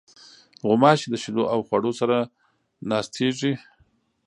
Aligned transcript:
غوماشې 0.67 1.07
د 1.09 1.15
شیدو 1.23 1.43
او 1.53 1.59
خوړو 1.67 1.91
سره 1.99 2.17
ناستېږي. 2.89 3.53